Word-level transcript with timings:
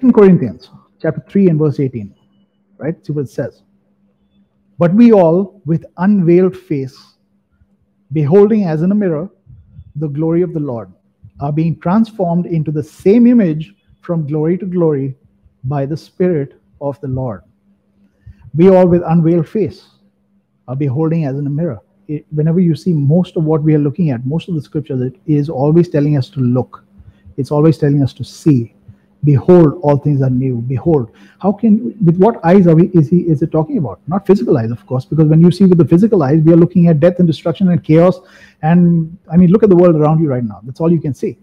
2 0.00 0.12
Corinthians 0.12 0.68
chapter 1.00 1.24
3 1.28 1.48
and 1.48 1.58
verse 1.58 1.80
18. 1.80 2.14
Right? 2.76 3.06
See 3.06 3.12
what 3.12 3.24
it 3.24 3.30
says. 3.30 3.62
But 4.78 4.92
we 4.92 5.12
all, 5.12 5.62
with 5.64 5.86
unveiled 5.96 6.54
face, 6.54 7.14
beholding 8.12 8.64
as 8.64 8.82
in 8.82 8.92
a 8.92 8.94
mirror 8.94 9.30
the 9.96 10.08
glory 10.08 10.42
of 10.42 10.52
the 10.52 10.60
Lord, 10.60 10.92
are 11.40 11.52
being 11.52 11.78
transformed 11.80 12.44
into 12.44 12.70
the 12.70 12.82
same 12.82 13.26
image 13.26 13.74
from 14.02 14.26
glory 14.26 14.58
to 14.58 14.66
glory 14.66 15.16
by 15.64 15.86
the 15.86 15.96
Spirit 15.96 16.60
of 16.82 17.00
the 17.00 17.08
Lord. 17.08 17.42
We 18.54 18.68
all, 18.68 18.86
with 18.86 19.02
unveiled 19.06 19.48
face, 19.48 19.88
are 20.68 20.76
beholding 20.76 21.24
as 21.24 21.38
in 21.38 21.46
a 21.46 21.50
mirror. 21.50 21.80
It, 22.08 22.26
whenever 22.30 22.60
you 22.60 22.76
see 22.76 22.92
most 22.92 23.36
of 23.36 23.44
what 23.44 23.62
we 23.62 23.74
are 23.74 23.78
looking 23.78 24.10
at, 24.10 24.26
most 24.26 24.48
of 24.48 24.54
the 24.54 24.62
scriptures, 24.62 25.00
it 25.00 25.18
is 25.26 25.48
always 25.48 25.88
telling 25.88 26.18
us 26.18 26.28
to 26.30 26.40
look. 26.40 26.84
It's 27.38 27.50
always 27.50 27.78
telling 27.78 28.02
us 28.02 28.12
to 28.14 28.24
see. 28.24 28.75
Behold, 29.24 29.78
all 29.82 29.96
things 29.96 30.22
are 30.22 30.30
new. 30.30 30.56
Behold, 30.62 31.10
how 31.40 31.52
can 31.52 31.96
with 32.04 32.16
what 32.18 32.44
eyes 32.44 32.66
are 32.66 32.74
we? 32.74 32.88
Is 32.88 33.08
he? 33.08 33.20
Is 33.20 33.42
it 33.42 33.50
talking 33.50 33.78
about? 33.78 34.00
Not 34.06 34.26
physical 34.26 34.56
eyes, 34.56 34.70
of 34.70 34.86
course, 34.86 35.04
because 35.04 35.26
when 35.26 35.40
you 35.40 35.50
see 35.50 35.64
with 35.64 35.78
the 35.78 35.84
physical 35.84 36.22
eyes, 36.22 36.40
we 36.42 36.52
are 36.52 36.56
looking 36.56 36.88
at 36.88 37.00
death 37.00 37.18
and 37.18 37.26
destruction 37.26 37.70
and 37.70 37.82
chaos. 37.82 38.20
And 38.62 39.16
I 39.30 39.36
mean, 39.36 39.50
look 39.50 39.62
at 39.62 39.68
the 39.68 39.76
world 39.76 39.96
around 39.96 40.20
you 40.20 40.28
right 40.28 40.44
now. 40.44 40.60
That's 40.62 40.80
all 40.80 40.92
you 40.92 41.00
can 41.00 41.14
see. 41.14 41.38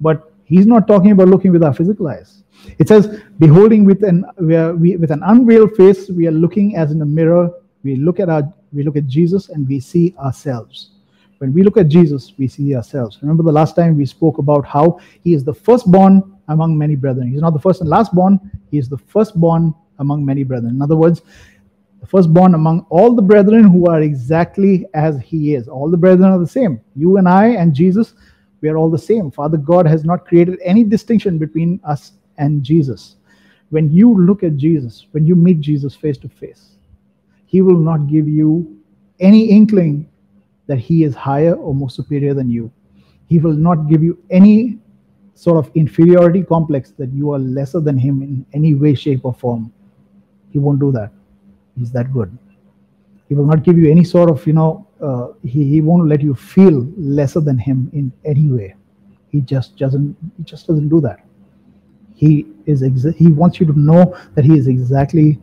But 0.00 0.32
he's 0.44 0.66
not 0.66 0.86
talking 0.86 1.10
about 1.10 1.28
looking 1.28 1.52
with 1.52 1.62
our 1.62 1.74
physical 1.74 2.08
eyes. 2.08 2.42
It 2.78 2.88
says, 2.88 3.20
beholding 3.38 3.84
with 3.84 4.02
an 4.02 4.24
we 4.38 4.56
are, 4.56 4.74
we, 4.74 4.96
with 4.96 5.10
an 5.10 5.22
unveiled 5.24 5.76
face, 5.76 6.08
we 6.08 6.26
are 6.26 6.32
looking 6.32 6.76
as 6.76 6.90
in 6.90 7.02
a 7.02 7.06
mirror. 7.06 7.50
We 7.82 7.96
look 7.96 8.20
at 8.20 8.28
our 8.28 8.52
we 8.72 8.82
look 8.82 8.96
at 8.96 9.06
Jesus 9.06 9.48
and 9.48 9.66
we 9.68 9.80
see 9.80 10.14
ourselves. 10.18 10.90
When 11.38 11.52
we 11.52 11.62
look 11.62 11.76
at 11.76 11.88
Jesus, 11.88 12.32
we 12.36 12.48
see 12.48 12.74
ourselves. 12.74 13.18
Remember 13.22 13.42
the 13.42 13.52
last 13.52 13.76
time 13.76 13.96
we 13.96 14.06
spoke 14.06 14.38
about 14.38 14.66
how 14.66 14.98
he 15.22 15.34
is 15.34 15.44
the 15.44 15.54
firstborn 15.54 16.37
among 16.48 16.76
many 16.76 16.96
brethren. 16.96 17.28
He's 17.28 17.40
not 17.40 17.52
the 17.52 17.60
first 17.60 17.80
and 17.80 17.90
last 17.90 18.14
born, 18.14 18.40
he 18.70 18.78
is 18.78 18.88
the 18.88 18.98
firstborn 18.98 19.74
among 19.98 20.24
many 20.24 20.44
brethren. 20.44 20.74
In 20.74 20.82
other 20.82 20.96
words, 20.96 21.22
the 22.00 22.06
firstborn 22.06 22.54
among 22.54 22.86
all 22.90 23.14
the 23.14 23.22
brethren 23.22 23.64
who 23.64 23.86
are 23.86 24.02
exactly 24.02 24.86
as 24.94 25.20
he 25.20 25.54
is. 25.54 25.68
All 25.68 25.90
the 25.90 25.96
brethren 25.96 26.30
are 26.30 26.38
the 26.38 26.46
same. 26.46 26.80
You 26.94 27.16
and 27.16 27.28
I 27.28 27.48
and 27.48 27.74
Jesus, 27.74 28.14
we 28.60 28.68
are 28.68 28.76
all 28.76 28.90
the 28.90 28.98
same. 28.98 29.30
Father 29.30 29.56
God 29.56 29.86
has 29.86 30.04
not 30.04 30.26
created 30.26 30.58
any 30.64 30.84
distinction 30.84 31.38
between 31.38 31.80
us 31.84 32.12
and 32.38 32.62
Jesus. 32.62 33.16
When 33.70 33.92
you 33.92 34.14
look 34.24 34.42
at 34.42 34.56
Jesus, 34.56 35.06
when 35.10 35.26
you 35.26 35.34
meet 35.34 35.60
Jesus 35.60 35.94
face 35.94 36.16
to 36.18 36.28
face, 36.28 36.76
he 37.46 37.62
will 37.62 37.78
not 37.78 38.08
give 38.08 38.28
you 38.28 38.78
any 39.20 39.50
inkling 39.50 40.08
that 40.66 40.78
he 40.78 41.02
is 41.02 41.14
higher 41.14 41.54
or 41.54 41.74
more 41.74 41.90
superior 41.90 42.34
than 42.34 42.50
you. 42.50 42.70
He 43.26 43.38
will 43.38 43.54
not 43.54 43.88
give 43.88 44.02
you 44.02 44.18
any 44.30 44.78
sort 45.38 45.56
of 45.56 45.70
inferiority 45.76 46.42
complex 46.42 46.90
that 46.98 47.12
you 47.12 47.32
are 47.32 47.38
lesser 47.38 47.78
than 47.78 47.96
him 47.96 48.22
in 48.22 48.44
any 48.54 48.74
way, 48.74 48.92
shape, 48.92 49.20
or 49.22 49.32
form. 49.32 49.72
He 50.52 50.58
won't 50.58 50.80
do 50.80 50.90
that. 50.92 51.12
He's 51.78 51.92
that 51.92 52.12
good. 52.12 52.36
He 53.28 53.36
will 53.36 53.46
not 53.46 53.62
give 53.62 53.78
you 53.78 53.88
any 53.88 54.02
sort 54.02 54.30
of, 54.30 54.44
you 54.48 54.52
know, 54.52 54.84
uh, 55.00 55.28
he, 55.44 55.62
he 55.64 55.80
won't 55.80 56.08
let 56.08 56.22
you 56.22 56.34
feel 56.34 56.90
lesser 56.96 57.38
than 57.38 57.56
him 57.56 57.88
in 57.92 58.12
any 58.24 58.48
way. 58.48 58.74
He 59.30 59.40
just 59.40 59.76
doesn't. 59.76 60.16
He 60.38 60.42
just 60.42 60.66
doesn't 60.66 60.88
do 60.88 61.00
that. 61.02 61.20
He 62.16 62.46
is. 62.66 62.82
Exa- 62.82 63.14
he 63.14 63.28
wants 63.28 63.60
you 63.60 63.66
to 63.66 63.78
know 63.78 64.18
that 64.34 64.44
he 64.44 64.58
is 64.58 64.66
exactly, 64.66 65.38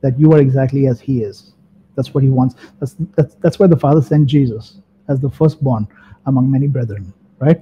that 0.00 0.18
you 0.18 0.32
are 0.32 0.40
exactly 0.40 0.88
as 0.88 0.98
he 0.98 1.22
is. 1.22 1.52
That's 1.94 2.12
what 2.14 2.24
he 2.24 2.30
wants. 2.30 2.56
That's 2.80 2.96
that's 3.14 3.36
that's 3.36 3.58
why 3.60 3.68
the 3.68 3.76
Father 3.76 4.02
sent 4.02 4.26
Jesus 4.26 4.78
as 5.06 5.20
the 5.20 5.30
firstborn 5.30 5.86
among 6.24 6.50
many 6.50 6.66
brethren. 6.66 7.12
Right. 7.38 7.60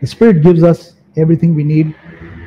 The 0.00 0.06
Spirit 0.06 0.42
gives 0.42 0.62
us 0.62 0.94
everything 1.16 1.54
we 1.54 1.64
need. 1.64 1.94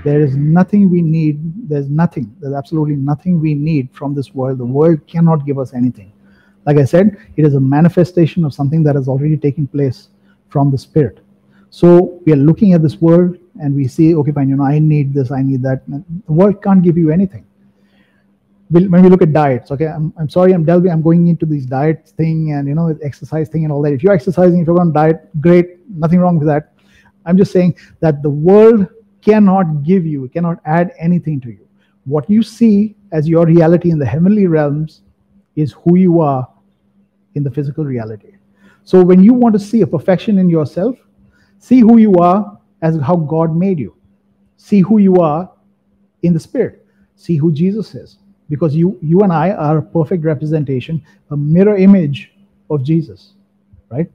There 0.05 0.21
is 0.21 0.35
nothing 0.35 0.89
we 0.89 1.01
need. 1.01 1.69
There's 1.69 1.89
nothing. 1.89 2.33
There's 2.39 2.53
absolutely 2.53 2.95
nothing 2.95 3.41
we 3.41 3.53
need 3.53 3.89
from 3.91 4.15
this 4.15 4.33
world. 4.33 4.57
The 4.59 4.65
world 4.65 5.05
cannot 5.07 5.45
give 5.45 5.59
us 5.59 5.73
anything. 5.73 6.13
Like 6.65 6.77
I 6.77 6.85
said, 6.85 7.17
it 7.35 7.45
is 7.45 7.55
a 7.55 7.59
manifestation 7.59 8.45
of 8.45 8.53
something 8.53 8.83
that 8.83 8.95
has 8.95 9.07
already 9.07 9.35
taken 9.35 9.67
place 9.67 10.09
from 10.49 10.71
the 10.71 10.77
Spirit. 10.77 11.19
So 11.69 12.21
we 12.25 12.33
are 12.33 12.37
looking 12.37 12.73
at 12.73 12.81
this 12.81 13.01
world 13.01 13.37
and 13.61 13.75
we 13.75 13.87
see, 13.87 14.15
okay, 14.15 14.31
fine, 14.31 14.49
you 14.49 14.55
know, 14.55 14.63
I 14.63 14.79
need 14.79 15.13
this, 15.13 15.31
I 15.31 15.41
need 15.41 15.61
that. 15.63 15.81
The 15.87 16.31
world 16.31 16.61
can't 16.63 16.81
give 16.81 16.97
you 16.97 17.11
anything. 17.11 17.45
When 18.69 19.03
we 19.03 19.09
look 19.09 19.21
at 19.21 19.33
diets, 19.33 19.71
okay, 19.71 19.87
I'm, 19.87 20.13
I'm 20.17 20.29
sorry, 20.29 20.53
I'm 20.53 20.63
delving, 20.63 20.91
I'm 20.91 21.01
going 21.01 21.27
into 21.27 21.45
these 21.45 21.65
diet 21.65 22.07
thing 22.15 22.53
and, 22.53 22.67
you 22.67 22.75
know, 22.75 22.97
exercise 23.03 23.49
thing 23.49 23.65
and 23.65 23.73
all 23.73 23.81
that. 23.81 23.91
If 23.91 24.03
you're 24.03 24.13
exercising, 24.13 24.61
if 24.61 24.67
you're 24.67 24.79
on 24.79 24.93
diet, 24.93 25.29
great, 25.41 25.89
nothing 25.89 26.19
wrong 26.19 26.39
with 26.39 26.47
that 26.47 26.71
I'm 27.25 27.37
just 27.37 27.51
saying 27.51 27.75
that 27.99 28.21
the 28.21 28.29
world 28.29 28.87
cannot 29.21 29.83
give 29.83 30.05
you, 30.05 30.27
cannot 30.29 30.59
add 30.65 30.91
anything 30.99 31.39
to 31.41 31.49
you. 31.49 31.67
What 32.05 32.29
you 32.29 32.41
see 32.41 32.95
as 33.11 33.27
your 33.29 33.45
reality 33.45 33.91
in 33.91 33.99
the 33.99 34.05
heavenly 34.05 34.47
realms 34.47 35.01
is 35.55 35.73
who 35.73 35.97
you 35.97 36.21
are 36.21 36.47
in 37.35 37.43
the 37.43 37.51
physical 37.51 37.85
reality. 37.85 38.33
So 38.83 39.03
when 39.03 39.23
you 39.23 39.33
want 39.33 39.53
to 39.53 39.59
see 39.59 39.81
a 39.81 39.87
perfection 39.87 40.37
in 40.37 40.49
yourself, 40.49 40.97
see 41.59 41.79
who 41.79 41.97
you 41.97 42.15
are 42.15 42.57
as 42.81 42.99
how 42.99 43.15
God 43.15 43.55
made 43.55 43.79
you. 43.79 43.95
See 44.57 44.81
who 44.81 44.97
you 44.97 45.17
are 45.17 45.51
in 46.23 46.33
the 46.33 46.39
spirit. 46.39 46.85
See 47.15 47.35
who 47.35 47.51
Jesus 47.51 47.93
is. 47.93 48.17
Because 48.49 48.75
you 48.75 48.97
you 49.01 49.21
and 49.21 49.31
I 49.31 49.51
are 49.51 49.77
a 49.77 49.81
perfect 49.81 50.25
representation, 50.25 51.01
a 51.29 51.37
mirror 51.37 51.77
image 51.77 52.33
of 52.69 52.83
Jesus, 52.83 53.33
right? 53.89 54.11